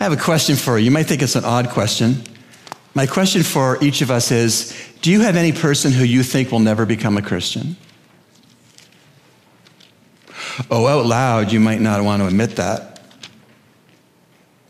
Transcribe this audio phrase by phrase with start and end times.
[0.00, 0.86] I have a question for you.
[0.86, 2.22] You might think it's an odd question.
[2.94, 6.52] My question for each of us is Do you have any person who you think
[6.52, 7.76] will never become a Christian?
[10.70, 13.00] Oh, out loud, you might not want to admit that.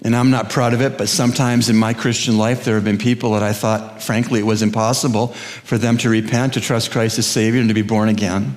[0.03, 2.99] And I'm not proud of it, but sometimes in my Christian life, there have been
[2.99, 7.19] people that I thought, frankly, it was impossible for them to repent, to trust Christ
[7.19, 8.57] as Savior, and to be born again.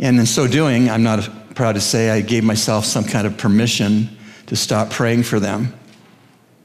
[0.00, 3.36] And in so doing, I'm not proud to say I gave myself some kind of
[3.36, 4.17] permission
[4.48, 5.74] to stop praying for them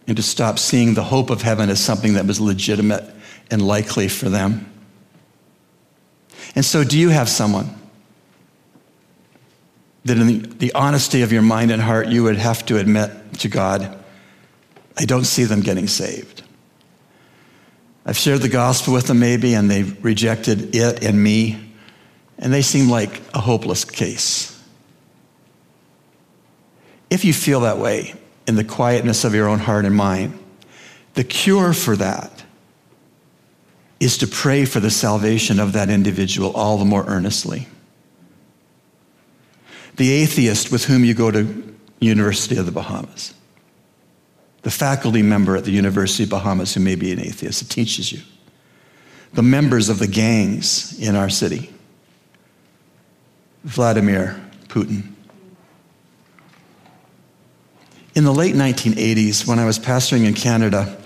[0.07, 3.03] and to stop seeing the hope of heaven as something that was legitimate
[3.51, 4.69] and likely for them.
[6.55, 7.69] And so, do you have someone
[10.05, 13.11] that, in the, the honesty of your mind and heart, you would have to admit
[13.39, 13.97] to God,
[14.97, 16.43] I don't see them getting saved?
[18.05, 21.73] I've shared the gospel with them, maybe, and they've rejected it and me,
[22.37, 24.52] and they seem like a hopeless case.
[27.13, 28.15] If you feel that way
[28.47, 30.39] in the quietness of your own heart and mind,
[31.13, 32.43] the cure for that
[33.99, 37.67] is to pray for the salvation of that individual all the more earnestly.
[39.97, 43.35] The atheist with whom you go to University of the Bahamas,
[44.63, 48.11] the faculty member at the University of Bahamas who may be an atheist, it teaches
[48.11, 48.21] you.
[49.33, 51.71] The members of the gangs in our city,
[53.63, 55.12] Vladimir Putin,
[58.15, 60.97] in the late 1980s, when I was pastoring in Canada,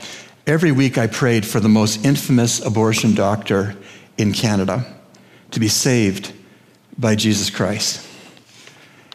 [0.46, 3.76] every week I prayed for the most infamous abortion doctor
[4.18, 4.86] in Canada
[5.52, 6.34] to be saved
[6.98, 8.06] by Jesus Christ.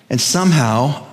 [0.09, 1.07] And somehow,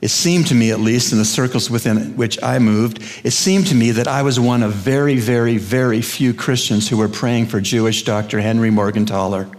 [0.00, 3.68] it seemed to me, at least in the circles within which I moved, it seemed
[3.68, 7.46] to me that I was one of very, very, very few Christians who were praying
[7.46, 8.40] for Jewish Dr.
[8.40, 9.52] Henry Morgentaler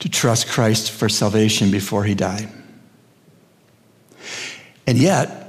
[0.00, 2.48] to trust Christ for salvation before he died.
[4.86, 5.41] And yet,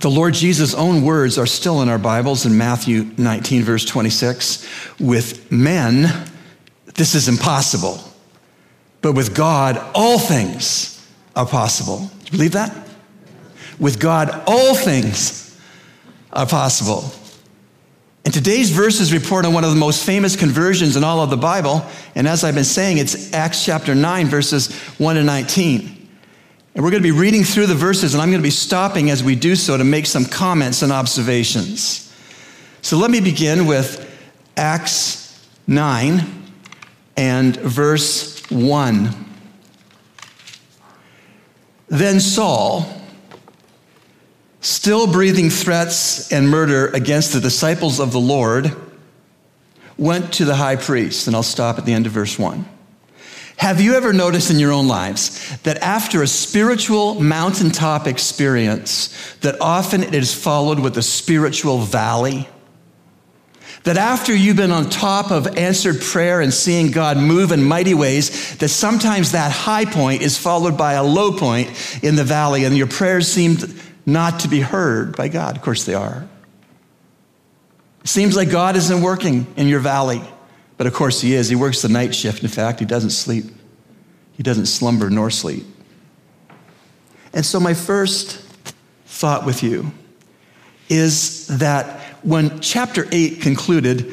[0.00, 4.66] the Lord Jesus' own words are still in our Bibles in Matthew 19, verse 26.
[4.98, 6.26] With men,
[6.94, 8.00] this is impossible.
[9.02, 11.06] But with God, all things
[11.36, 11.98] are possible.
[11.98, 12.74] Do you believe that?
[13.78, 15.58] With God, all things
[16.32, 17.04] are possible.
[18.24, 21.36] And today's verses report on one of the most famous conversions in all of the
[21.36, 21.84] Bible.
[22.14, 25.99] And as I've been saying, it's Acts chapter 9, verses 1 to 19.
[26.74, 29.10] And we're going to be reading through the verses, and I'm going to be stopping
[29.10, 32.14] as we do so to make some comments and observations.
[32.80, 34.06] So let me begin with
[34.56, 36.20] Acts 9
[37.16, 39.26] and verse 1.
[41.88, 42.86] Then Saul,
[44.60, 48.76] still breathing threats and murder against the disciples of the Lord,
[49.98, 51.26] went to the high priest.
[51.26, 52.64] And I'll stop at the end of verse 1.
[53.60, 59.60] Have you ever noticed in your own lives that after a spiritual mountaintop experience, that
[59.60, 62.48] often it is followed with a spiritual valley?
[63.84, 67.92] That after you've been on top of answered prayer and seeing God move in mighty
[67.92, 71.68] ways, that sometimes that high point is followed by a low point
[72.02, 73.58] in the valley, and your prayers seem
[74.06, 75.56] not to be heard by God.
[75.56, 76.26] Of course, they are.
[78.00, 80.22] It seems like God isn't working in your valley.
[80.80, 81.50] But of course, he is.
[81.50, 82.42] He works the night shift.
[82.42, 83.44] In fact, he doesn't sleep,
[84.32, 85.66] he doesn't slumber nor sleep.
[87.34, 88.38] And so, my first
[89.04, 89.92] thought with you
[90.88, 94.10] is that when chapter 8 concluded,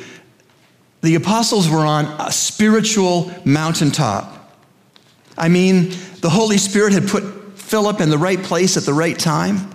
[1.00, 4.54] the apostles were on a spiritual mountaintop.
[5.38, 7.24] I mean, the Holy Spirit had put
[7.58, 9.70] Philip in the right place at the right time.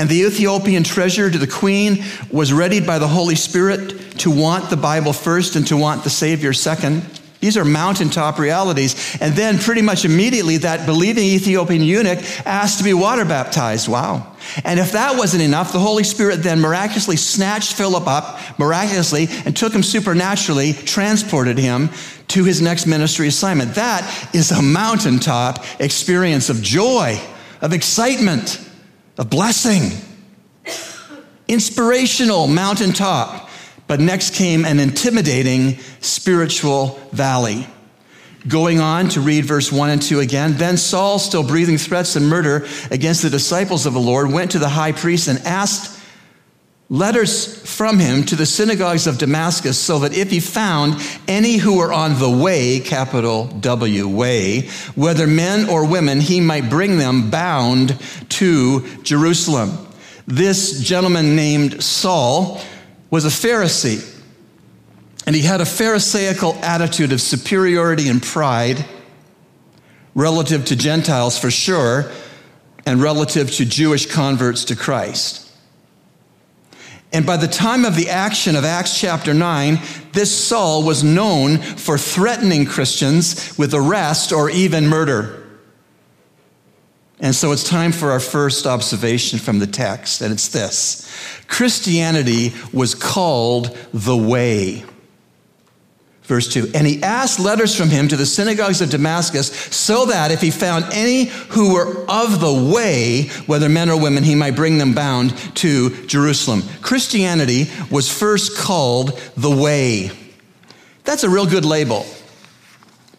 [0.00, 2.02] And the Ethiopian treasure to the queen
[2.32, 6.08] was readied by the Holy Spirit to want the Bible first and to want the
[6.08, 7.02] Savior second.
[7.40, 9.18] These are mountaintop realities.
[9.20, 13.88] And then, pretty much immediately, that believing Ethiopian eunuch asked to be water baptized.
[13.88, 14.34] Wow.
[14.64, 19.54] And if that wasn't enough, the Holy Spirit then miraculously snatched Philip up, miraculously, and
[19.54, 21.90] took him supernaturally, transported him
[22.28, 23.74] to his next ministry assignment.
[23.74, 27.20] That is a mountaintop experience of joy,
[27.60, 28.66] of excitement
[29.20, 29.90] of blessing,
[31.46, 33.50] inspirational mountaintop.
[33.86, 37.66] But next came an intimidating spiritual valley.
[38.48, 40.54] Going on to read verse 1 and 2 again.
[40.54, 44.58] Then Saul, still breathing threats and murder against the disciples of the Lord, went to
[44.58, 45.99] the high priest and asked
[46.90, 50.96] letters from him to the synagogues of Damascus, so that if he found
[51.28, 56.68] any who were on the way, capital W, way, whether men or women, he might
[56.68, 57.96] bring them bound
[58.28, 59.86] to Jerusalem.
[60.26, 62.60] This gentleman named Saul
[63.08, 64.04] was a Pharisee,
[65.26, 68.84] and he had a Pharisaical attitude of superiority and pride
[70.16, 72.10] relative to Gentiles for sure
[72.84, 75.49] and relative to Jewish converts to Christ.
[77.12, 79.80] And by the time of the action of Acts chapter 9,
[80.12, 85.36] this Saul was known for threatening Christians with arrest or even murder.
[87.18, 91.10] And so it's time for our first observation from the text, and it's this
[91.48, 94.84] Christianity was called the way.
[96.30, 100.30] Verse 2 And he asked letters from him to the synagogues of Damascus, so that
[100.30, 104.54] if he found any who were of the way, whether men or women, he might
[104.54, 106.62] bring them bound to Jerusalem.
[106.82, 110.12] Christianity was first called the way.
[111.02, 112.06] That's a real good label.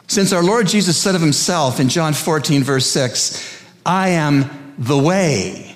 [0.08, 4.98] Since our Lord Jesus said of himself in John 14, verse 6, I am the
[4.98, 5.71] way.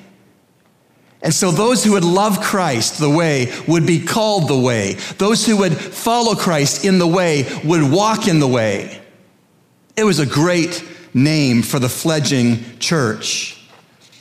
[1.25, 4.93] And so those who would love Christ the way would be called the way.
[5.17, 9.01] Those who would follow Christ in the way would walk in the way.
[9.97, 13.59] It was a great name for the fledging church.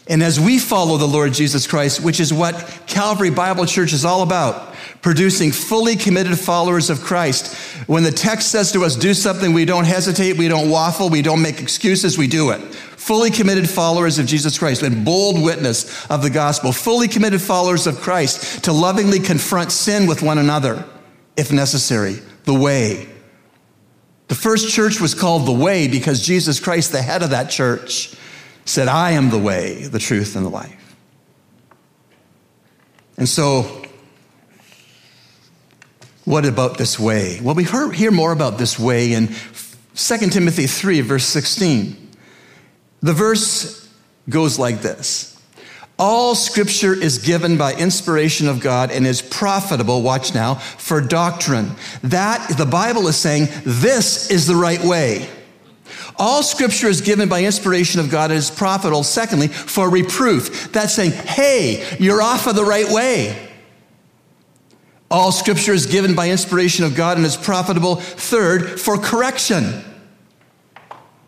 [0.08, 2.54] And as we follow the Lord Jesus Christ, which is what
[2.86, 7.54] Calvary Bible Church is all about, producing fully committed followers of Christ.
[7.86, 11.20] When the text says to us, do something, we don't hesitate, we don't waffle, we
[11.20, 12.62] don't make excuses, we do it
[13.04, 17.86] fully committed followers of Jesus Christ and bold witness of the gospel, fully committed followers
[17.86, 20.86] of Christ to lovingly confront sin with one another,
[21.36, 22.14] if necessary,
[22.44, 23.06] the way.
[24.28, 28.14] The first church was called the way because Jesus Christ, the head of that church,
[28.64, 30.96] said, I am the way, the truth, and the life.
[33.18, 33.82] And so,
[36.24, 37.38] what about this way?
[37.42, 39.28] Well, we hear more about this way in
[39.94, 42.03] 2 Timothy 3, verse 16.
[43.04, 43.86] The verse
[44.30, 45.38] goes like this
[45.98, 51.72] All scripture is given by inspiration of God and is profitable, watch now, for doctrine.
[52.02, 55.28] That, the Bible is saying, this is the right way.
[56.16, 60.72] All scripture is given by inspiration of God and is profitable, secondly, for reproof.
[60.72, 63.50] That's saying, hey, you're off of the right way.
[65.10, 69.84] All scripture is given by inspiration of God and is profitable, third, for correction.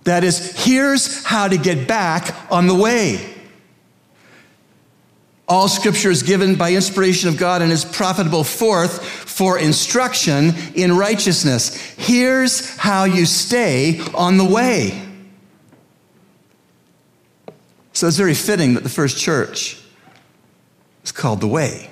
[0.07, 3.35] That is, here's how to get back on the way.
[5.49, 10.97] All scripture is given by inspiration of God and is profitable fourth for instruction in
[10.97, 11.75] righteousness.
[11.97, 15.03] Here's how you stay on the way.
[17.93, 19.77] So it's very fitting that the first church
[21.03, 21.91] is called the way.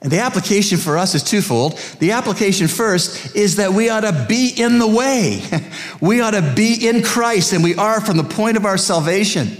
[0.00, 1.76] And the application for us is twofold.
[1.98, 5.42] The application first is that we ought to be in the way.
[6.00, 9.56] we ought to be in Christ, and we are from the point of our salvation.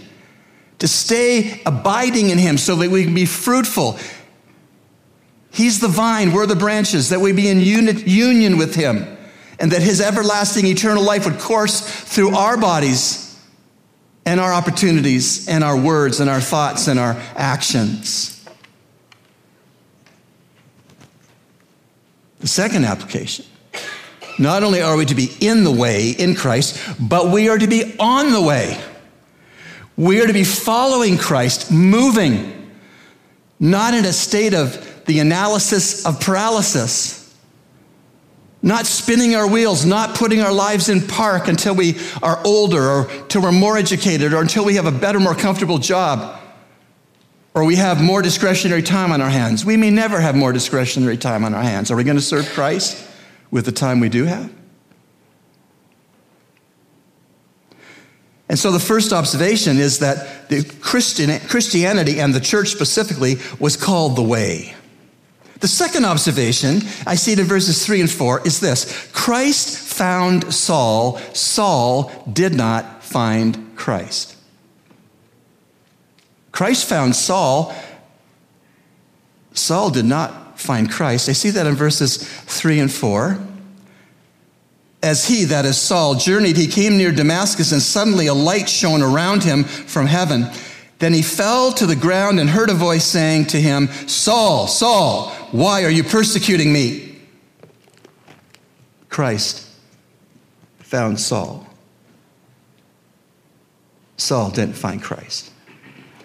[0.79, 3.99] To stay abiding in Him so that we can be fruitful.
[5.51, 9.19] He's the vine, we're the branches, that we be in unit, union with Him,
[9.59, 13.25] and that His everlasting eternal life would course through our bodies
[14.25, 18.38] and our opportunities and our words and our thoughts and our actions.
[22.49, 23.45] The second application
[24.39, 27.67] not only are we to be in the way in Christ, but we are to
[27.67, 28.83] be on the way.
[29.99, 32.73] We are to be following Christ, moving,
[33.61, 37.37] not in a state of the analysis of paralysis,
[38.63, 43.11] not spinning our wheels, not putting our lives in park until we are older or
[43.11, 46.38] until we're more educated or until we have a better, more comfortable job
[47.59, 49.65] or we have more discretionary time on our hands.
[49.65, 51.91] We may never have more discretionary time on our hands.
[51.91, 53.05] Are we going to serve Christ
[53.51, 54.53] with the time we do have?
[58.49, 63.77] And so the first observation is that the Christian, Christianity and the church specifically was
[63.77, 64.75] called the way.
[65.59, 70.55] The second observation, I see it in verses three and four, is this Christ found
[70.55, 74.37] Saul, Saul did not find Christ.
[76.53, 77.75] Christ found Saul.
[79.53, 81.29] Saul did not find Christ.
[81.29, 83.39] I see that in verses 3 and 4.
[85.03, 89.03] As he, that is Saul, journeyed, he came near Damascus, and suddenly a light shone
[89.03, 90.51] around him from heaven.
[90.99, 95.31] Then he fell to the ground and heard a voice saying to him, Saul, Saul,
[95.53, 97.17] why are you persecuting me?
[99.09, 99.67] Christ
[100.81, 101.67] found Saul.
[104.17, 105.53] Saul didn't find Christ.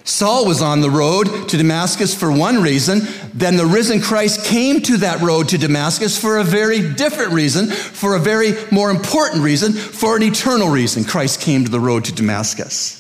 [0.04, 3.02] Saul was on the road to Damascus for one reason.
[3.34, 7.68] Then the risen Christ came to that road to Damascus for a very different reason,
[7.68, 11.06] for a very more important reason, for an eternal reason.
[11.06, 13.00] Christ came to the road to Damascus.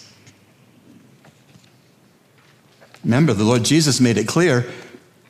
[3.03, 4.65] Remember, the Lord Jesus made it clear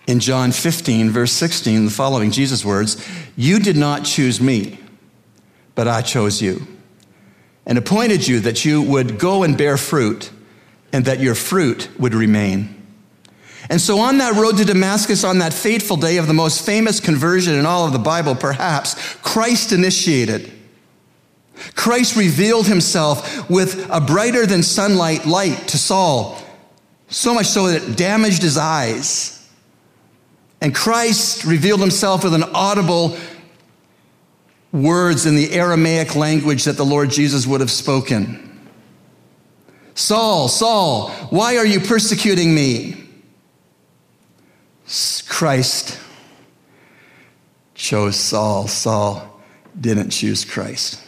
[0.05, 3.03] in John 15, verse 16, the following Jesus' words
[3.35, 4.77] You did not choose me,
[5.73, 6.67] but I chose you
[7.65, 10.29] and appointed you that you would go and bear fruit
[10.93, 12.79] and that your fruit would remain.
[13.69, 16.99] And so, on that road to Damascus, on that fateful day of the most famous
[16.99, 20.51] conversion in all of the Bible, perhaps, Christ initiated.
[21.75, 26.41] Christ revealed himself with a brighter than sunlight light to Saul,
[27.07, 29.49] so much so that it damaged his eyes.
[30.61, 33.17] And Christ revealed himself with an audible
[34.71, 38.52] words in the Aramaic language that the Lord Jesus would have spoken.
[39.95, 43.03] Saul, Saul, why are you persecuting me?
[45.27, 45.99] Christ
[47.73, 48.67] chose Saul.
[48.67, 49.41] Saul
[49.79, 51.01] didn't choose Christ.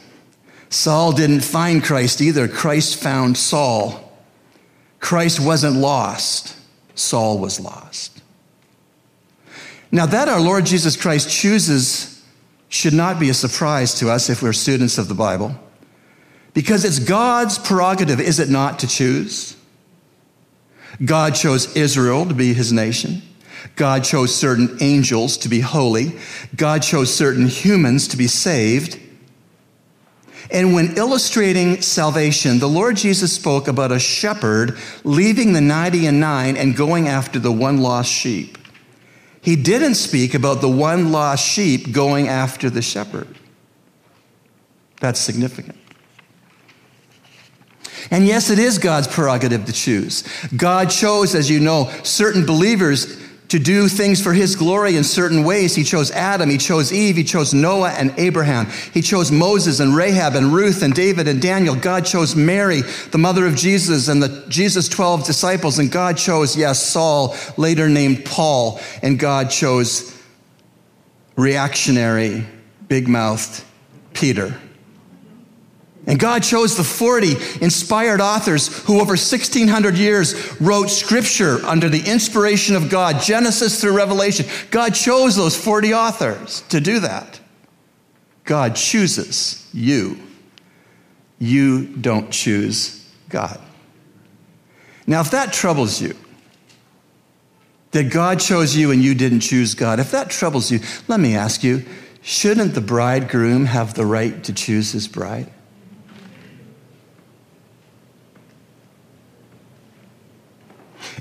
[0.69, 2.47] Saul didn't find Christ either.
[2.47, 4.01] Christ found Saul.
[4.99, 6.57] Christ wasn't lost,
[6.95, 8.21] Saul was lost.
[9.91, 12.23] Now, that our Lord Jesus Christ chooses
[12.67, 15.55] should not be a surprise to us if we're students of the Bible,
[16.55, 19.57] because it's God's prerogative, is it not, to choose?
[21.03, 23.21] God chose Israel to be his nation.
[23.75, 26.17] God chose certain angels to be holy.
[26.55, 28.97] God chose certain humans to be saved.
[30.49, 36.21] And when illustrating salvation, the Lord Jesus spoke about a shepherd leaving the 90 and
[36.21, 38.57] 9 and going after the one lost sheep.
[39.41, 43.27] He didn't speak about the one lost sheep going after the shepherd.
[45.01, 45.77] That's significant.
[48.11, 50.23] And yes, it is God's prerogative to choose.
[50.55, 53.17] God chose, as you know, certain believers
[53.49, 55.75] to do things for his glory in certain ways.
[55.75, 58.67] He chose Adam, he chose Eve, he chose Noah and Abraham.
[58.93, 61.75] He chose Moses and Rahab and Ruth and David and Daniel.
[61.75, 62.81] God chose Mary,
[63.11, 65.79] the mother of Jesus, and the Jesus 12 disciples.
[65.79, 68.79] And God chose, yes, Saul, later named Paul.
[69.03, 70.11] And God chose
[71.35, 72.45] reactionary,
[72.87, 73.63] big mouthed
[74.13, 74.59] Peter.
[76.07, 82.07] And God chose the 40 inspired authors who, over 1,600 years, wrote scripture under the
[82.09, 84.45] inspiration of God, Genesis through Revelation.
[84.69, 87.39] God chose those 40 authors to do that.
[88.43, 90.19] God chooses you.
[91.39, 93.59] You don't choose God.
[95.07, 96.15] Now, if that troubles you,
[97.91, 101.35] that God chose you and you didn't choose God, if that troubles you, let me
[101.35, 101.83] ask you
[102.21, 105.51] shouldn't the bridegroom have the right to choose his bride?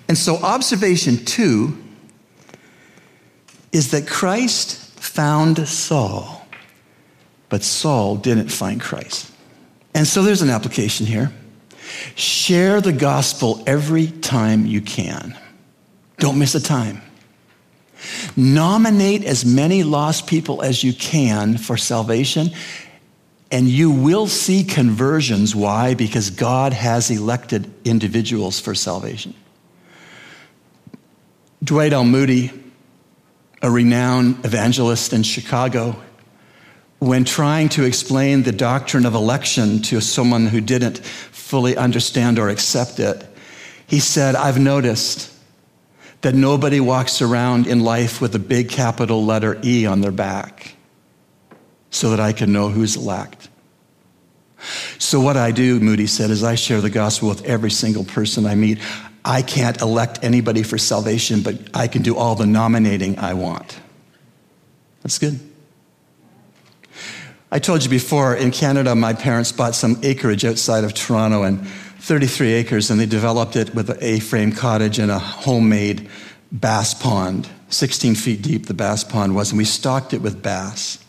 [0.09, 1.77] And so, observation two
[3.73, 6.47] is that Christ found Saul,
[7.49, 9.31] but Saul didn't find Christ.
[9.95, 11.33] And so, there's an application here.
[12.15, 15.39] Share the gospel every time you can.
[16.19, 17.03] Don't miss a time.
[18.37, 22.51] Nominate as many lost people as you can for salvation,
[23.51, 25.55] and you will see conversions.
[25.55, 25.95] Why?
[25.95, 29.35] Because God has elected individuals for salvation.
[31.65, 32.05] Dwight L.
[32.05, 32.53] Moody,
[33.63, 35.97] a renowned evangelist in Chicago,
[36.99, 42.51] when trying to explain the doctrine of election to someone who didn't fully understand or
[42.51, 43.27] accept it,
[43.87, 45.33] he said, I've noticed
[46.21, 50.77] that nobody walks around in life with a big capital letter E on their back
[51.91, 53.49] so that I can know who's elect.
[54.99, 58.47] So, what I do, Moody said, is I share the gospel with every single person
[58.47, 58.79] I meet.
[59.25, 63.81] I can't elect anybody for salvation, but I can do all the nominating I want.
[65.03, 65.41] That's good.
[67.51, 71.67] I told you before, in Canada, my parents bought some acreage outside of Toronto and
[72.01, 76.09] 33 acres, and they developed it with an A frame cottage and a homemade
[76.51, 77.49] bass pond.
[77.69, 81.04] 16 feet deep, the bass pond was, and we stocked it with bass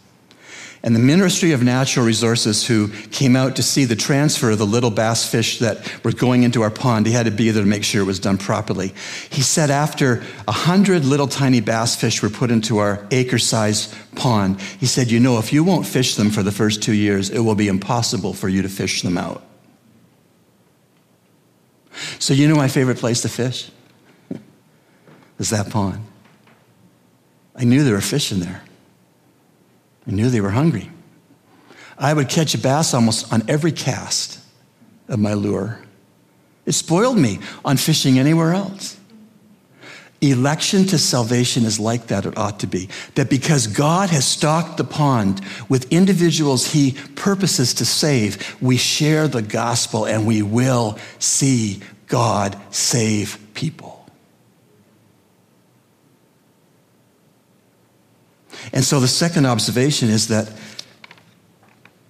[0.86, 4.68] and the Ministry of Natural Resources, who came out to see the transfer of the
[4.68, 7.68] little bass fish that were going into our pond, he had to be there to
[7.68, 8.94] make sure it was done properly.
[9.32, 13.96] He said after a hundred little tiny bass fish were put into our acre sized
[14.16, 17.32] pond, he said, You know, if you won't fish them for the first two years,
[17.32, 19.44] it will be impossible for you to fish them out.
[22.20, 23.72] So, you know my favorite place to fish?
[25.40, 26.06] is that pond.
[27.56, 28.62] I knew there were fish in there.
[30.08, 30.90] I knew they were hungry.
[31.98, 34.40] I would catch a bass almost on every cast
[35.08, 35.80] of my lure.
[36.66, 39.00] It spoiled me on fishing anywhere else.
[40.22, 42.90] Election to salvation is like that, it ought to be.
[43.16, 49.28] That because God has stocked the pond with individuals he purposes to save, we share
[49.28, 53.95] the gospel and we will see God save people.
[58.76, 60.52] And so the second observation is that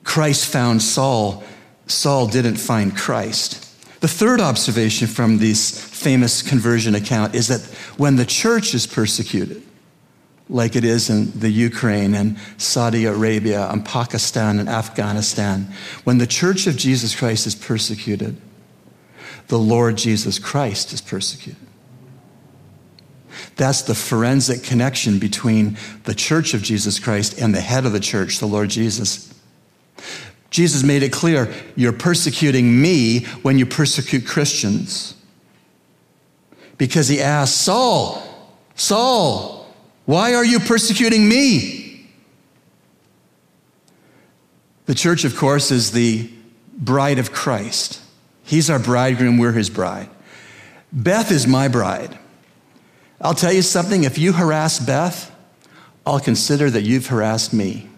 [0.03, 1.43] Christ found Saul,
[1.85, 3.61] Saul didn't find Christ.
[4.01, 7.61] The third observation from this famous conversion account is that
[7.97, 9.61] when the church is persecuted,
[10.49, 15.71] like it is in the Ukraine and Saudi Arabia and Pakistan and Afghanistan,
[16.03, 18.39] when the church of Jesus Christ is persecuted,
[19.47, 21.64] the Lord Jesus Christ is persecuted.
[23.55, 27.99] That's the forensic connection between the church of Jesus Christ and the head of the
[27.99, 29.33] church, the Lord Jesus.
[30.49, 35.15] Jesus made it clear you're persecuting me when you persecute Christians.
[36.77, 38.21] Because he asked, Saul,
[38.75, 39.73] Saul,
[40.05, 42.07] why are you persecuting me?
[44.85, 46.29] The church, of course, is the
[46.77, 48.01] bride of Christ.
[48.43, 50.09] He's our bridegroom, we're his bride.
[50.91, 52.17] Beth is my bride.
[53.21, 55.31] I'll tell you something if you harass Beth,
[56.05, 57.89] I'll consider that you've harassed me.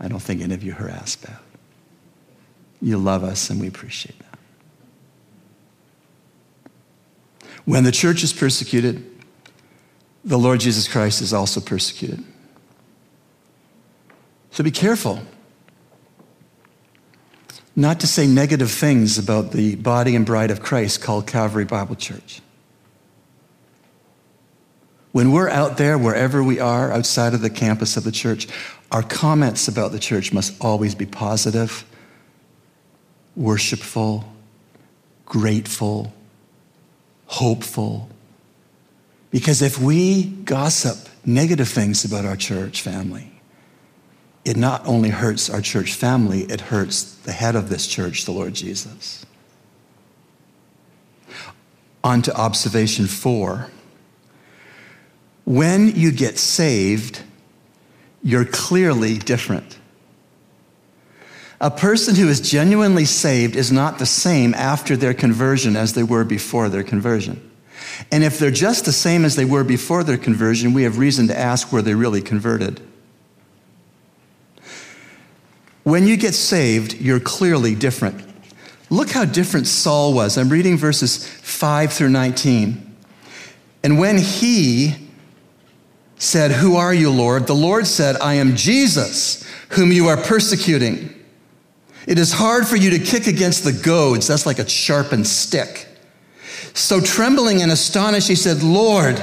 [0.00, 1.42] I don't think any of you harass Beth.
[2.80, 4.38] You love us, and we appreciate that.
[7.64, 9.04] When the church is persecuted,
[10.24, 12.24] the Lord Jesus Christ is also persecuted.
[14.52, 15.20] So be careful
[17.78, 21.94] not to say negative things about the body and bride of Christ called Calvary Bible
[21.94, 22.40] Church.
[25.12, 28.48] When we're out there, wherever we are, outside of the campus of the church,
[28.90, 31.84] our comments about the church must always be positive,
[33.36, 34.24] worshipful,
[35.24, 36.12] grateful,
[37.26, 38.08] hopeful.
[39.30, 43.37] Because if we gossip negative things about our church family,
[44.48, 48.32] it not only hurts our church family, it hurts the head of this church, the
[48.32, 49.26] Lord Jesus.
[52.02, 53.68] On to observation four.
[55.44, 57.22] When you get saved,
[58.22, 59.78] you're clearly different.
[61.60, 66.02] A person who is genuinely saved is not the same after their conversion as they
[66.02, 67.50] were before their conversion.
[68.10, 71.28] And if they're just the same as they were before their conversion, we have reason
[71.28, 72.80] to ask were they really converted?
[75.88, 78.22] When you get saved, you're clearly different.
[78.90, 80.36] Look how different Saul was.
[80.36, 82.94] I'm reading verses 5 through 19.
[83.82, 85.08] And when he
[86.18, 87.46] said, Who are you, Lord?
[87.46, 91.08] The Lord said, I am Jesus, whom you are persecuting.
[92.06, 94.26] It is hard for you to kick against the goads.
[94.26, 95.88] That's like a sharpened stick.
[96.74, 99.18] So, trembling and astonished, he said, Lord,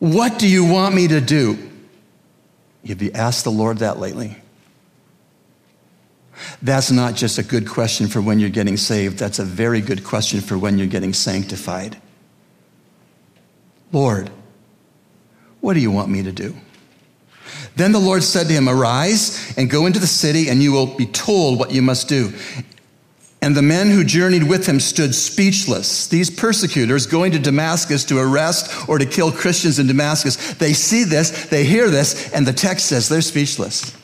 [0.00, 1.70] what do you want me to do?
[2.88, 4.36] Have you asked the Lord that lately?
[6.62, 10.04] That's not just a good question for when you're getting saved, that's a very good
[10.04, 12.00] question for when you're getting sanctified.
[13.92, 14.30] Lord,
[15.60, 16.54] what do you want me to do?
[17.76, 20.96] Then the Lord said to him, Arise and go into the city, and you will
[20.96, 22.32] be told what you must do.
[23.40, 26.08] And the men who journeyed with him stood speechless.
[26.08, 31.04] These persecutors going to Damascus to arrest or to kill Christians in Damascus, they see
[31.04, 33.96] this, they hear this, and the text says they're speechless.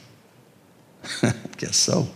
[1.23, 2.09] I Guess so.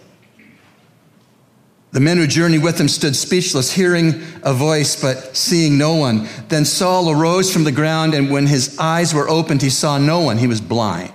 [1.91, 6.29] The men who journeyed with him stood speechless, hearing a voice, but seeing no one.
[6.49, 10.21] Then Saul arose from the ground, and when his eyes were opened, he saw no
[10.21, 10.37] one.
[10.37, 11.15] He was blind.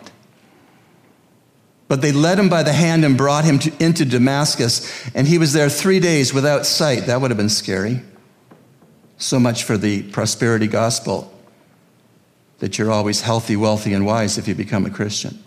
[1.88, 5.38] But they led him by the hand and brought him to, into Damascus, and he
[5.38, 7.06] was there three days without sight.
[7.06, 8.02] That would have been scary.
[9.18, 11.32] So much for the prosperity gospel
[12.58, 15.43] that you're always healthy, wealthy, and wise if you become a Christian.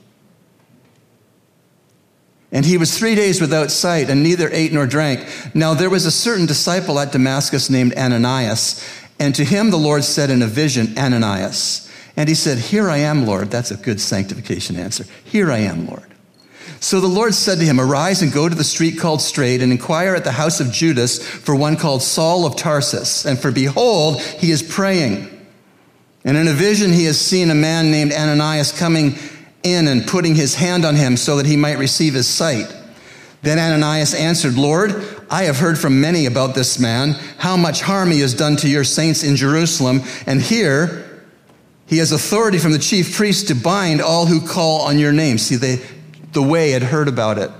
[2.52, 5.26] And he was three days without sight and neither ate nor drank.
[5.54, 8.86] Now there was a certain disciple at Damascus named Ananias,
[9.18, 11.90] and to him the Lord said in a vision, Ananias.
[12.16, 13.50] And he said, Here I am, Lord.
[13.50, 15.04] That's a good sanctification answer.
[15.24, 16.06] Here I am, Lord.
[16.80, 19.72] So the Lord said to him, Arise and go to the street called Straight and
[19.72, 23.24] inquire at the house of Judas for one called Saul of Tarsus.
[23.24, 25.32] And for behold, he is praying.
[26.24, 29.16] And in a vision, he has seen a man named Ananias coming
[29.66, 32.74] in and putting his hand on him so that he might receive his sight.
[33.42, 38.10] Then Ananias answered, Lord, I have heard from many about this man, how much harm
[38.10, 41.06] he has done to your saints in Jerusalem, and here
[41.86, 45.38] he has authority from the chief priest to bind all who call on your name.
[45.38, 45.80] See, they,
[46.32, 47.50] the way had heard about it.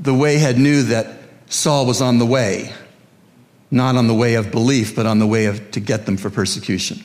[0.00, 2.72] The way had knew that Saul was on the way,
[3.70, 6.30] not on the way of belief, but on the way of, to get them for
[6.30, 7.04] persecution.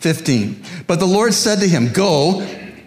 [0.00, 0.62] 15.
[0.86, 2.40] But the Lord said to him, Go,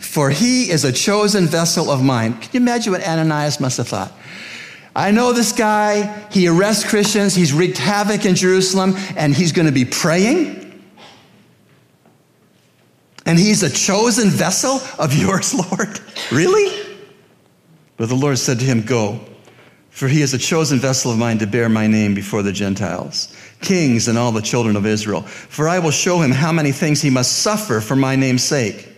[0.04, 2.34] for he is a chosen vessel of mine.
[2.34, 4.12] Can you imagine what Ananias must have thought?
[4.96, 9.66] I know this guy, he arrests Christians, he's wreaked havoc in Jerusalem, and he's going
[9.66, 10.60] to be praying.
[13.26, 16.00] And he's a chosen vessel of yours, Lord.
[16.32, 16.98] Really?
[17.98, 19.20] But the Lord said to him, Go,
[19.90, 23.36] For he is a chosen vessel of mine to bear my name before the Gentiles,
[23.62, 25.22] kings and all the children of Israel.
[25.22, 28.93] For I will show him how many things he must suffer for my name's sake.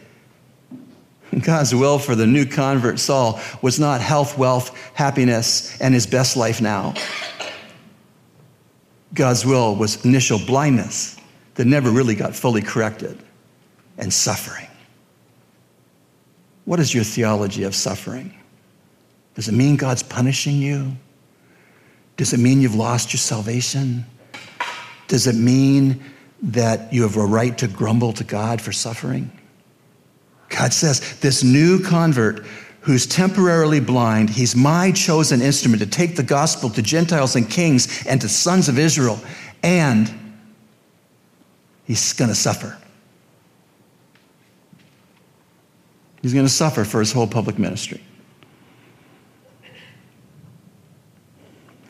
[1.42, 6.38] God's will for the new convert Saul was not health, wealth, happiness, and his best
[6.38, 6.94] life now.
[9.14, 11.18] God's will was initial blindness
[11.56, 13.18] that never really got fully corrected
[13.98, 14.68] and suffering.
[16.66, 18.34] What is your theology of suffering?
[19.36, 20.96] Does it mean God's punishing you?
[22.18, 24.06] Does it mean you've lost your salvation?
[25.08, 26.04] Does it mean
[26.42, 29.32] that you have a right to grumble to God for suffering?
[30.50, 32.46] God says, this new convert
[32.82, 38.06] who's temporarily blind, he's my chosen instrument to take the gospel to Gentiles and kings
[38.06, 39.20] and to sons of Israel,
[39.64, 40.14] and
[41.86, 42.78] he's going to suffer.
[46.22, 48.02] He's going to suffer for his whole public ministry.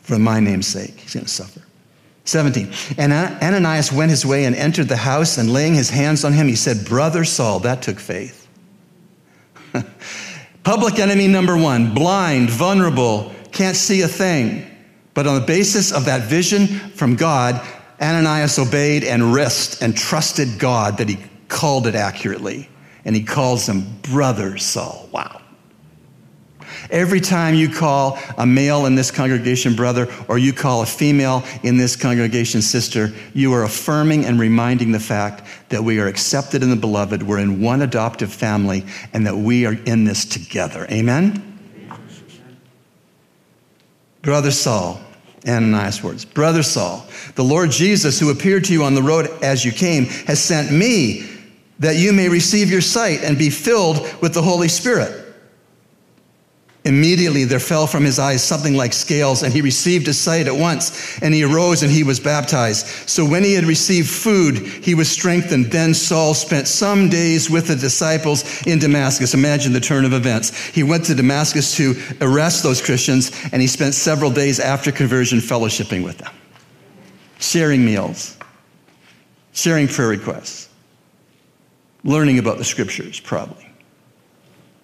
[0.00, 1.62] For my name's sake, he's going to suffer.
[2.24, 2.72] 17.
[2.98, 6.48] And Ananias went his way and entered the house, and laying his hands on him,
[6.48, 8.45] he said, Brother Saul, that took faith.
[10.62, 14.68] Public enemy number one, blind, vulnerable, can't see a thing.
[15.14, 17.64] But on the basis of that vision from God,
[18.00, 22.68] Ananias obeyed and risked and trusted God that he called it accurately.
[23.04, 25.08] And he calls him Brother Saul.
[25.12, 25.40] Wow.
[26.90, 31.44] Every time you call a male in this congregation brother, or you call a female
[31.62, 36.62] in this congregation sister, you are affirming and reminding the fact that we are accepted
[36.62, 40.86] in the beloved, we're in one adoptive family, and that we are in this together.
[40.90, 41.42] Amen?
[44.22, 45.00] Brother Saul,
[45.46, 46.24] Ananias' words.
[46.24, 50.06] Brother Saul, the Lord Jesus, who appeared to you on the road as you came,
[50.26, 51.24] has sent me
[51.78, 55.25] that you may receive your sight and be filled with the Holy Spirit.
[56.86, 60.54] Immediately there fell from his eyes something like scales, and he received his sight at
[60.54, 62.86] once, and he arose and he was baptized.
[63.08, 65.66] So when he had received food, he was strengthened.
[65.66, 69.34] Then Saul spent some days with the disciples in Damascus.
[69.34, 70.56] Imagine the turn of events.
[70.66, 75.40] He went to Damascus to arrest those Christians, and he spent several days after conversion
[75.40, 76.32] fellowshipping with them,
[77.40, 78.38] sharing meals,
[79.54, 80.68] sharing prayer requests,
[82.04, 83.68] learning about the scriptures, probably.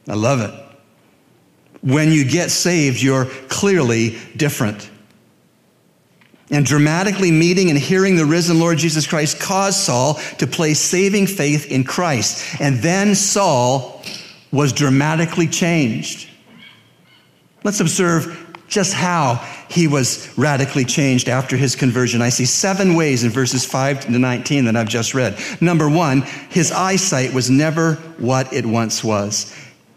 [0.08, 0.71] I love it.
[1.82, 4.88] When you get saved, you're clearly different.
[6.50, 11.26] And dramatically meeting and hearing the risen Lord Jesus Christ caused Saul to place saving
[11.26, 12.60] faith in Christ.
[12.60, 14.02] And then Saul
[14.52, 16.28] was dramatically changed.
[17.64, 19.36] Let's observe just how
[19.68, 22.22] he was radically changed after his conversion.
[22.22, 25.38] I see seven ways in verses 5 to 19 that I've just read.
[25.60, 29.54] Number one, his eyesight was never what it once was.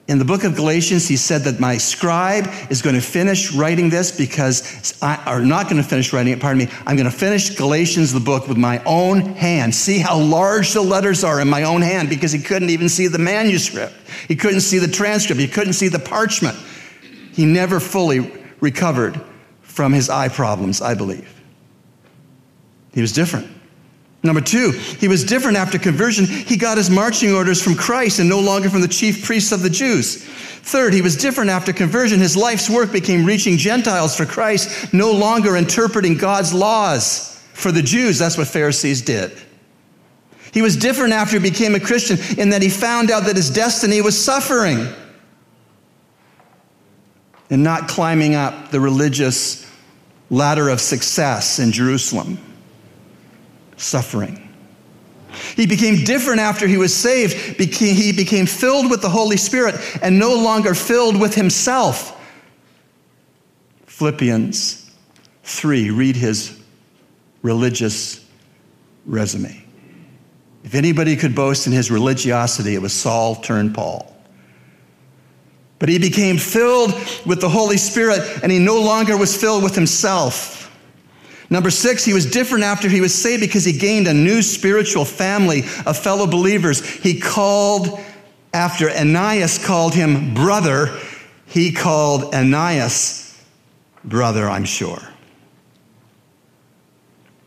[0.07, 3.89] In the book of Galatians, he said that my scribe is going to finish writing
[3.89, 6.71] this because I, are not going to finish writing it, pardon me.
[6.85, 9.73] I'm going to finish Galatians, the book, with my own hand.
[9.73, 13.07] See how large the letters are in my own hand because he couldn't even see
[13.07, 13.95] the manuscript.
[14.27, 15.41] He couldn't see the transcript.
[15.41, 16.57] He couldn't see the parchment.
[17.33, 19.19] He never fully recovered
[19.61, 21.33] from his eye problems, I believe.
[22.93, 23.54] He was different.
[24.25, 26.25] Number two, he was different after conversion.
[26.25, 29.61] He got his marching orders from Christ and no longer from the chief priests of
[29.61, 30.23] the Jews.
[30.25, 32.19] Third, he was different after conversion.
[32.19, 37.83] His life's work became reaching Gentiles for Christ, no longer interpreting God's laws for the
[37.83, 38.17] Jews.
[38.17, 39.31] That's what Pharisees did.
[40.51, 43.51] He was different after he became a Christian in that he found out that his
[43.51, 44.87] destiny was suffering
[47.51, 49.69] and not climbing up the religious
[50.31, 52.39] ladder of success in Jerusalem
[53.77, 54.41] suffering.
[55.55, 57.33] He became different after he was saved.
[57.59, 62.11] He became filled with the Holy Spirit and no longer filled with himself.
[63.85, 64.91] Philippians
[65.43, 66.59] 3, read his
[67.41, 68.25] religious
[69.05, 69.63] resume.
[70.63, 74.15] If anybody could boast in his religiosity, it was Saul turned Paul.
[75.77, 76.93] But he became filled
[77.25, 80.64] with the Holy Spirit and he no longer was filled with himself.
[81.49, 85.05] Number six, he was different after he was saved because he gained a new spiritual
[85.05, 86.83] family of fellow believers.
[86.83, 87.99] He called,
[88.53, 90.97] after Ananias called him brother,
[91.45, 93.43] he called Ananias
[94.03, 95.01] brother, I'm sure.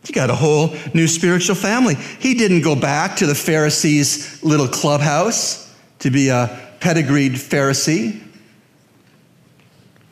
[0.05, 1.95] He got a whole new spiritual family.
[1.95, 8.23] He didn't go back to the Pharisees' little clubhouse to be a pedigreed Pharisee.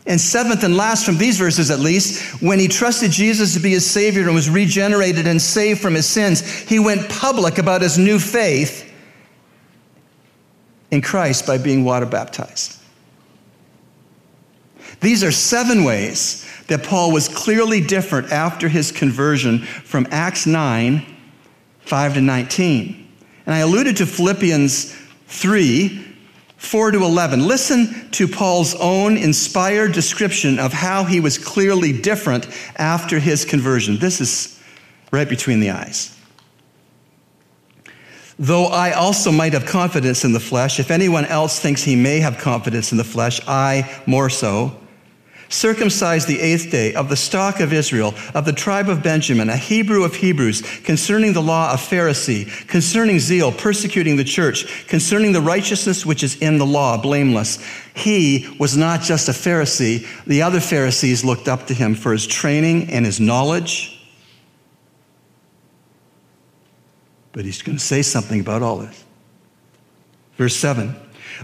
[0.08, 3.72] And seventh and last from these verses at least, when he trusted Jesus to be
[3.72, 7.98] his Savior and was regenerated and saved from his sins, he went public about his
[7.98, 8.90] new faith
[10.92, 12.80] in Christ by being water baptized.
[15.02, 21.06] These are seven ways that Paul was clearly different after his conversion from Acts 9
[21.82, 23.08] 5 to 19.
[23.46, 24.94] And I alluded to Philippians
[25.28, 26.07] 3
[26.58, 27.48] 4 to 11.
[27.48, 33.98] Listen to Paul's own inspired description of how he was clearly different after his conversion.
[34.00, 34.62] This is
[35.12, 36.18] right between the eyes.
[38.40, 42.20] Though I also might have confidence in the flesh, if anyone else thinks he may
[42.20, 44.78] have confidence in the flesh, I more so
[45.50, 49.58] circumcised the eighth day, of the stock of Israel, of the tribe of Benjamin, a
[49.58, 55.42] Hebrew of Hebrews, concerning the law of Pharisee, concerning zeal, persecuting the church, concerning the
[55.42, 57.64] righteousness which is in the law, blameless.
[57.96, 62.28] He was not just a Pharisee, the other Pharisees looked up to him for his
[62.28, 63.94] training and his knowledge.
[67.32, 69.06] But he's going to say something about all this.
[70.38, 70.96] Verse 7.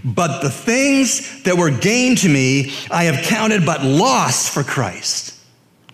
[0.04, 5.38] But the things that were gained to me, I have counted but loss for Christ.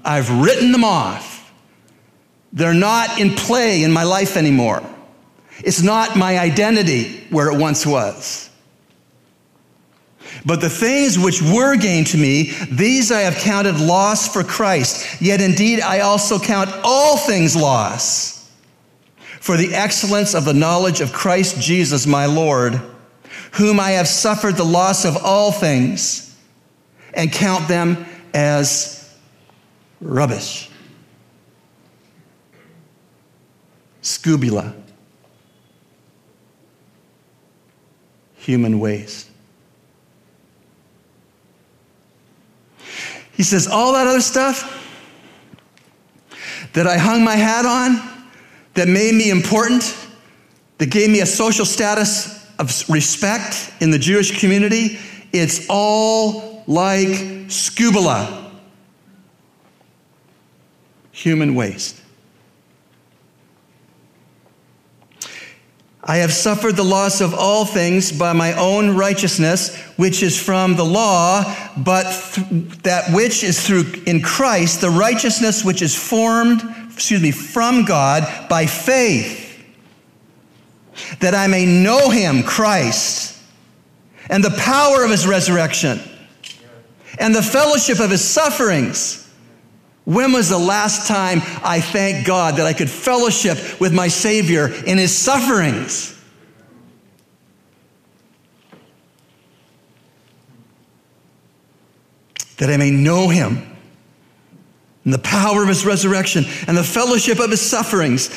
[0.05, 1.53] I've written them off.
[2.53, 4.83] They're not in play in my life anymore.
[5.63, 8.51] It's not my identity where it once was.
[10.45, 15.21] But the things which were gained to me, these I have counted loss for Christ.
[15.21, 18.51] Yet indeed I also count all things loss
[19.41, 22.81] for the excellence of the knowledge of Christ Jesus my Lord
[23.53, 26.37] whom I have suffered the loss of all things,
[27.13, 29.17] and count them as
[30.01, 30.71] rubbish.
[34.03, 34.75] Scubula.
[38.37, 39.29] Human waste.
[43.33, 44.77] He says, all that other stuff
[46.73, 48.01] that I hung my hat on,
[48.75, 49.97] that made me important,
[50.79, 54.99] that gave me a social status of respect in the Jewish community,
[55.33, 58.53] it's all like scubula
[61.11, 61.97] human waste.
[66.03, 70.77] I have suffered the loss of all things by my own righteousness, which is from
[70.77, 71.45] the law,
[71.77, 72.47] but th-
[72.83, 78.49] that which is through in Christ, the righteousness which is formed, excuse me, from God
[78.49, 79.40] by faith
[81.19, 83.37] that I may know him, Christ,
[84.29, 86.01] and the power of his resurrection,
[87.19, 89.29] and the fellowship of his sufferings.
[90.05, 94.69] When was the last time I thanked God that I could fellowship with my Savior
[94.69, 96.17] in his sufferings?
[102.57, 103.71] That I may know him
[105.05, 108.31] and the power of his resurrection and the fellowship of his sufferings,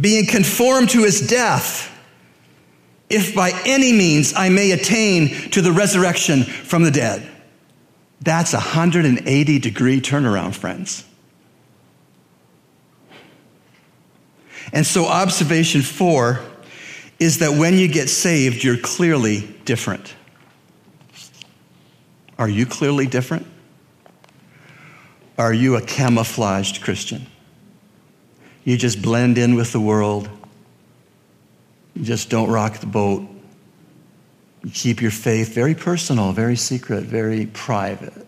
[0.00, 1.89] being conformed to his death
[3.10, 7.28] if by any means I may attain to the resurrection from the dead.
[8.20, 11.04] That's a 180 degree turnaround, friends.
[14.72, 16.40] And so, observation four
[17.18, 20.14] is that when you get saved, you're clearly different.
[22.38, 23.46] Are you clearly different?
[25.36, 27.26] Are you a camouflaged Christian?
[28.64, 30.28] You just blend in with the world
[32.02, 33.22] just don't rock the boat.
[34.62, 38.26] You keep your faith very personal, very secret, very private.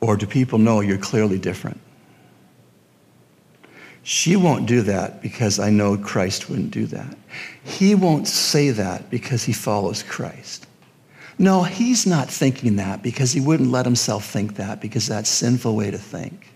[0.00, 1.80] Or do people know you're clearly different?
[4.02, 7.16] She won't do that because I know Christ wouldn't do that.
[7.62, 10.66] He won't say that because he follows Christ.
[11.38, 15.76] No, he's not thinking that because he wouldn't let himself think that because that's sinful
[15.76, 16.49] way to think.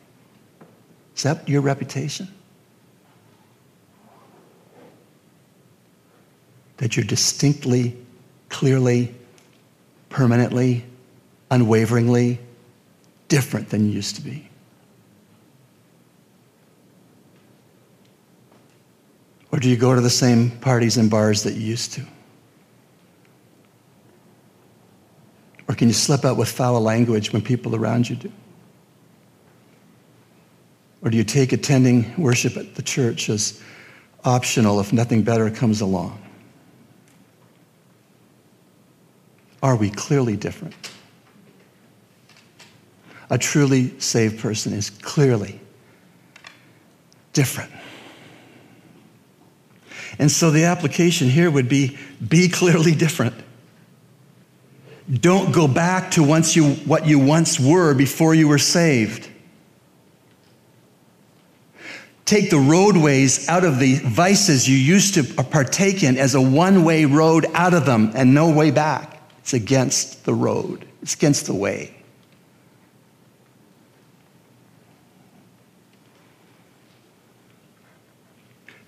[1.16, 2.28] Is that your reputation?
[6.78, 7.96] That you're distinctly,
[8.48, 9.14] clearly,
[10.08, 10.84] permanently,
[11.50, 12.40] unwaveringly
[13.28, 14.48] different than you used to be.
[19.52, 22.04] Or do you go to the same parties and bars that you used to?
[25.68, 28.32] Or can you slip out with foul language when people around you do?
[31.04, 33.62] Or do you take attending worship at the church as
[34.24, 36.18] optional if nothing better comes along?
[39.62, 40.74] Are we clearly different?
[43.28, 45.60] A truly saved person is clearly
[47.34, 47.70] different.
[50.18, 53.34] And so the application here would be be clearly different.
[55.12, 59.28] Don't go back to once you, what you once were before you were saved.
[62.24, 66.84] Take the roadways out of the vices you used to partake in as a one
[66.84, 69.22] way road out of them and no way back.
[69.40, 71.94] It's against the road, it's against the way.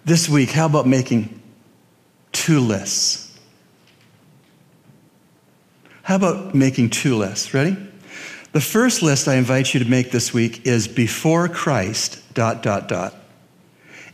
[0.05, 1.43] This week, how about making
[2.31, 3.37] two lists?
[6.03, 7.53] How about making two lists?
[7.53, 7.77] Ready?
[8.53, 12.87] The first list I invite you to make this week is before Christ, dot, dot,
[12.87, 13.15] dot.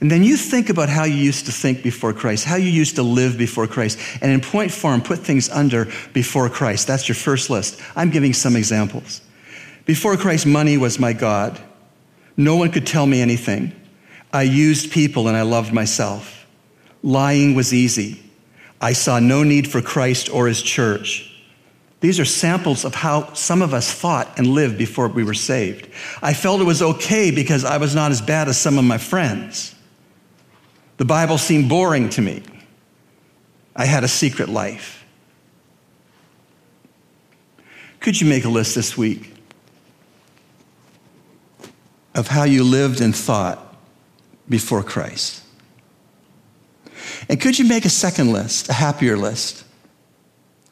[0.02, 2.96] And then you think about how you used to think before Christ, how you used
[2.96, 6.88] to live before Christ, and in point form, put things under before Christ.
[6.88, 7.80] That's your first list.
[7.94, 9.20] I'm giving some examples.
[9.84, 11.60] Before Christ, money was my God.
[12.36, 13.76] No one could tell me anything.
[14.32, 16.48] I used people and I loved myself.
[17.04, 18.20] Lying was easy.
[18.80, 21.32] I saw no need for Christ or his church.
[22.00, 25.88] These are samples of how some of us thought and lived before we were saved.
[26.20, 28.98] I felt it was okay because I was not as bad as some of my
[28.98, 29.71] friends.
[31.02, 32.44] The Bible seemed boring to me.
[33.74, 35.04] I had a secret life.
[37.98, 39.34] Could you make a list this week
[42.14, 43.76] of how you lived and thought
[44.48, 45.42] before Christ?
[47.28, 49.64] And could you make a second list, a happier list?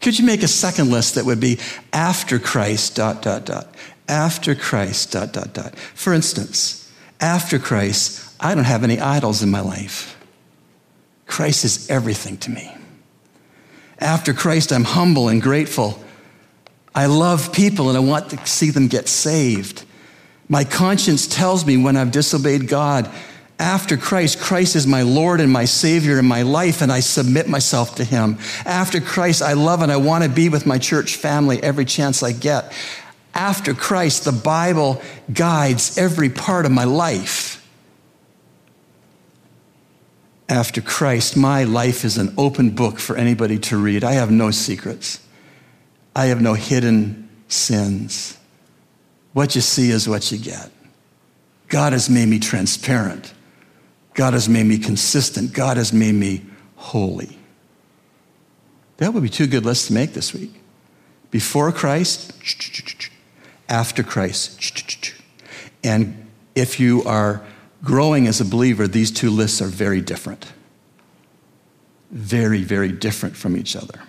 [0.00, 1.58] Could you make a second list that would be
[1.92, 3.74] after Christ, dot, dot, dot,
[4.06, 5.76] after Christ, dot, dot, dot?
[5.76, 6.88] For instance,
[7.18, 10.18] after Christ, I don't have any idols in my life.
[11.30, 12.74] Christ is everything to me.
[13.98, 16.02] After Christ, I'm humble and grateful.
[16.94, 19.84] I love people and I want to see them get saved.
[20.48, 23.08] My conscience tells me when I've disobeyed God.
[23.60, 27.46] After Christ, Christ is my Lord and my Savior in my life, and I submit
[27.46, 28.38] myself to Him.
[28.64, 32.22] After Christ, I love and I want to be with my church family every chance
[32.22, 32.72] I get.
[33.34, 35.00] After Christ, the Bible
[35.32, 37.49] guides every part of my life
[40.50, 44.02] after Christ, my life is an open book for anybody to read.
[44.02, 45.20] I have no secrets,
[46.14, 48.36] I have no hidden sins.
[49.32, 50.70] What you see is what you get.
[51.68, 53.32] God has made me transparent.
[54.14, 55.52] God has made me consistent.
[55.52, 57.38] God has made me holy.
[58.96, 60.60] That would be two good lists to make this week.
[61.30, 62.32] Before Christ,
[63.68, 65.14] after Christ.
[65.82, 67.42] And if you are
[67.82, 70.52] growing as a believer, these two lists are very different.
[72.10, 74.00] Very, very different from each other.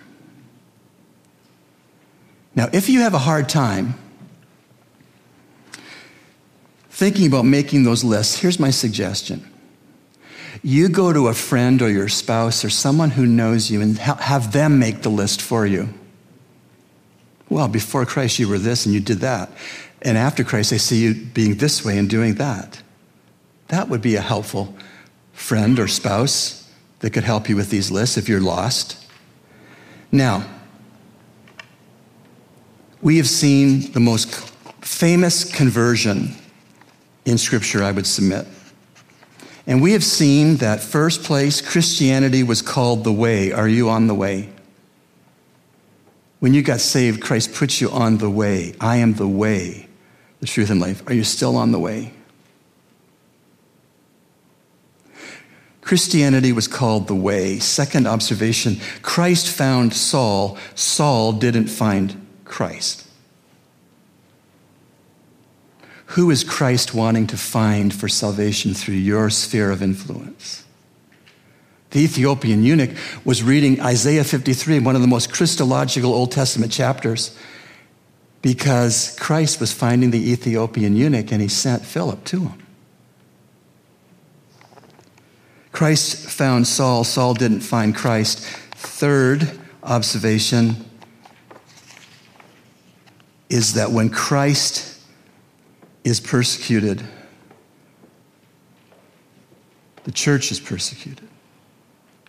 [2.54, 3.94] Now, if you have a hard time
[6.90, 9.48] thinking about making those lists, here's my suggestion.
[10.62, 14.52] You go to a friend or your spouse or someone who knows you and have
[14.52, 15.88] them make the list for you.
[17.48, 19.50] Well, before Christ, you were this and you did that.
[20.02, 22.82] And after Christ, I see you being this way and doing that.
[23.72, 24.74] That would be a helpful
[25.32, 29.02] friend or spouse that could help you with these lists if you're lost.
[30.12, 30.44] Now,
[33.00, 34.30] we have seen the most
[34.82, 36.36] famous conversion
[37.24, 38.46] in Scripture, I would submit.
[39.66, 43.52] And we have seen that first place, Christianity was called the way.
[43.52, 44.50] Are you on the way?
[46.40, 48.74] When you got saved, Christ put you on the way.
[48.82, 49.88] I am the way,
[50.40, 51.02] the truth, and life.
[51.08, 52.12] Are you still on the way?
[55.92, 57.58] Christianity was called the way.
[57.58, 63.06] Second observation Christ found Saul, Saul didn't find Christ.
[66.16, 70.64] Who is Christ wanting to find for salvation through your sphere of influence?
[71.90, 77.36] The Ethiopian eunuch was reading Isaiah 53, one of the most Christological Old Testament chapters,
[78.40, 82.62] because Christ was finding the Ethiopian eunuch and he sent Philip to him.
[85.72, 88.40] Christ found Saul, Saul didn't find Christ.
[88.74, 90.76] Third observation
[93.48, 95.00] is that when Christ
[96.04, 97.02] is persecuted,
[100.04, 101.28] the church is persecuted.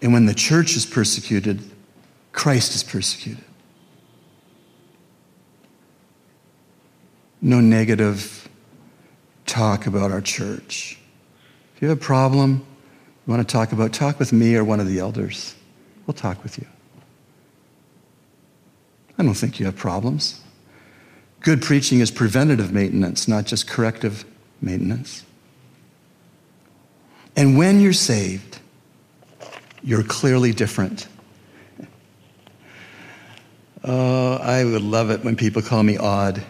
[0.02, 1.62] And when the church is persecuted,
[2.32, 3.44] Christ is persecuted.
[7.42, 8.48] No negative
[9.46, 10.98] talk about our church.
[11.76, 12.66] If you have a problem,
[13.26, 15.56] you want to talk about, talk with me or one of the elders.
[16.06, 16.68] We'll talk with you.
[19.18, 20.42] I don't think you have problems.
[21.40, 24.26] Good preaching is preventative maintenance, not just corrective
[24.62, 25.24] maintenance.
[27.36, 28.60] And when you're saved,
[29.82, 31.08] you're clearly different.
[33.84, 36.42] Oh, I would love it when people call me odd.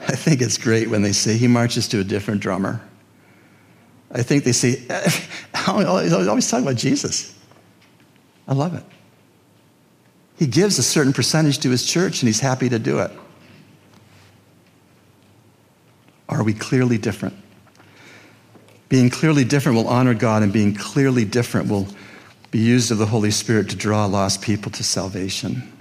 [0.00, 2.85] I think it's great when they say he marches to a different drummer.
[4.16, 4.82] I think they say,
[5.68, 7.34] always, always talk about Jesus.
[8.48, 8.82] I love it.
[10.38, 13.10] He gives a certain percentage to his church and he's happy to do it.
[16.30, 17.36] Are we clearly different?
[18.88, 21.88] Being clearly different will honor God, and being clearly different will
[22.50, 25.72] be used of the Holy Spirit to draw lost people to salvation.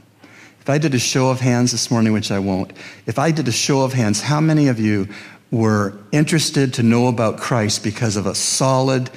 [0.59, 2.73] If I did a show of hands this morning, which I won't,
[3.05, 5.07] if I did a show of hands, how many of you
[5.56, 9.10] were interested to know about Christ because of a solid,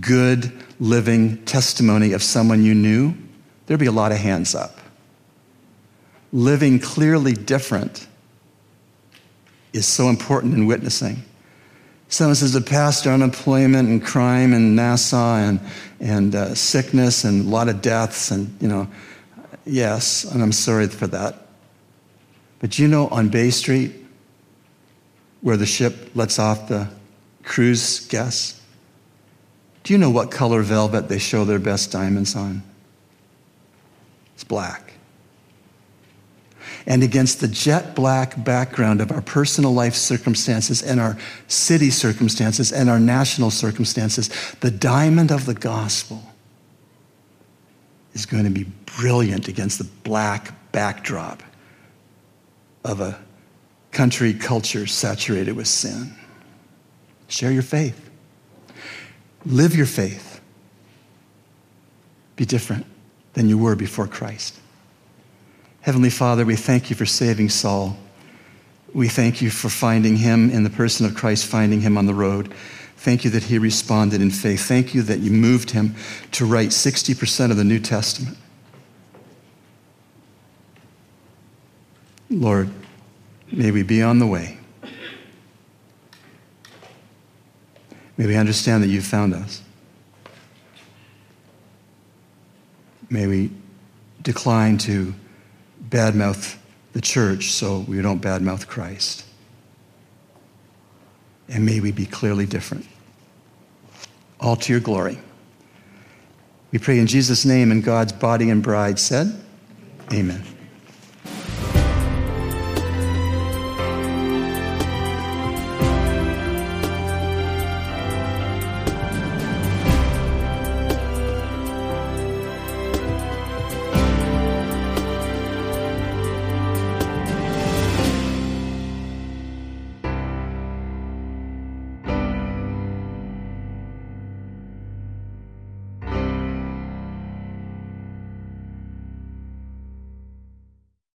[0.00, 3.14] good, living testimony of someone you knew?
[3.66, 4.78] There'd be a lot of hands up.
[6.32, 8.06] Living clearly different
[9.74, 11.22] is so important in witnessing.
[12.08, 15.60] Someone says the pastor, unemployment and crime in Nassau and,
[16.00, 18.88] and uh, sickness and a lot of deaths and, you know,
[19.66, 21.36] yes, and I'm sorry for that.
[22.60, 24.01] But you know, on Bay Street,
[25.42, 26.88] where the ship lets off the
[27.44, 28.60] cruise guests,
[29.84, 32.62] do you know what color velvet they show their best diamonds on?
[34.34, 34.92] It's black
[36.86, 41.16] and against the jet black background of our personal life circumstances and our
[41.46, 44.28] city circumstances and our national circumstances,
[44.60, 46.22] the diamond of the gospel
[48.14, 48.64] is going to be
[48.98, 51.42] brilliant against the black backdrop
[52.84, 53.18] of a
[53.92, 56.14] country culture saturated with sin.
[57.28, 58.10] Share your faith,
[59.46, 60.40] live your faith,
[62.36, 62.86] be different
[63.34, 64.58] than you were before Christ.
[65.82, 67.96] Heavenly Father, we thank you for saving Saul.
[68.94, 72.14] We thank you for finding him in the person of Christ, finding him on the
[72.14, 72.52] road.
[72.96, 74.64] Thank you that he responded in faith.
[74.64, 75.96] Thank you that you moved him
[76.32, 78.36] to write 60% of the New Testament.
[82.30, 82.70] Lord,
[83.52, 84.58] may we be on the way.
[88.16, 89.62] May we understand that you found us.
[93.08, 93.50] May we
[94.22, 95.14] decline to
[95.88, 96.56] badmouth
[96.92, 99.24] the church so we don't badmouth Christ.
[101.48, 102.86] And may we be clearly different.
[104.40, 105.18] All to your glory.
[106.70, 109.38] We pray in Jesus' name and God's body and bride said,
[110.12, 110.42] Amen.